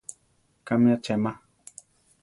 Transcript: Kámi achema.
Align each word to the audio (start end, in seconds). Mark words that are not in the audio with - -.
Kámi 0.67 0.89
achema. 0.95 1.31